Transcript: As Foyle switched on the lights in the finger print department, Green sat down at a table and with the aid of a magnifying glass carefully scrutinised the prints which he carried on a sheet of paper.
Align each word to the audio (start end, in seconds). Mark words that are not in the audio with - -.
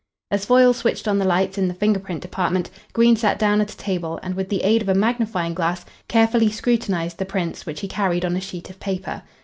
As 0.31 0.45
Foyle 0.45 0.73
switched 0.73 1.07
on 1.07 1.19
the 1.19 1.25
lights 1.27 1.59
in 1.59 1.67
the 1.67 1.75
finger 1.75 1.99
print 1.99 2.21
department, 2.23 2.71
Green 2.91 3.15
sat 3.15 3.37
down 3.37 3.61
at 3.61 3.71
a 3.71 3.77
table 3.77 4.19
and 4.23 4.33
with 4.33 4.49
the 4.49 4.63
aid 4.63 4.81
of 4.81 4.89
a 4.89 4.95
magnifying 4.95 5.53
glass 5.53 5.85
carefully 6.07 6.49
scrutinised 6.49 7.19
the 7.19 7.23
prints 7.23 7.67
which 7.67 7.81
he 7.81 7.87
carried 7.87 8.25
on 8.25 8.35
a 8.35 8.41
sheet 8.41 8.71
of 8.71 8.79
paper. 8.79 9.21